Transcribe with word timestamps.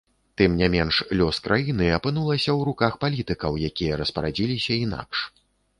Тым 0.41 0.51
не 0.61 0.69
менш, 0.75 0.95
лёс 1.19 1.41
краіны 1.47 1.89
апынулася 1.97 2.49
ў 2.57 2.69
руках 2.71 2.93
палітыкаў, 3.07 3.61
якія 3.73 3.93
распарадзіліся 4.05 4.73
інакш. 4.85 5.29